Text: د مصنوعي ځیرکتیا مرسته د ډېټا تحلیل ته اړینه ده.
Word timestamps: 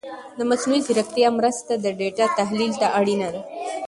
د 0.37 0.39
مصنوعي 0.49 0.81
ځیرکتیا 0.85 1.27
مرسته 1.39 1.73
د 1.77 1.85
ډېټا 1.99 2.25
تحلیل 2.39 2.71
ته 2.81 2.87
اړینه 2.99 3.27
ده. 3.33 3.41